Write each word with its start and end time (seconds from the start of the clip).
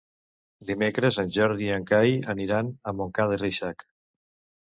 Dimecres 0.69 1.17
en 1.23 1.27
Jordi 1.35 1.67
i 1.67 1.75
en 1.75 1.85
Cai 1.91 2.15
aniran 2.35 2.71
a 2.71 2.93
Montcada 3.01 3.39
i 3.39 3.43
Reixac. 3.43 3.85